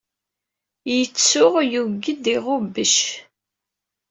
Yettuɣ 0.97 1.53
yugged 1.71 2.23
i 2.35 2.37
ɣubbec. 2.45 2.95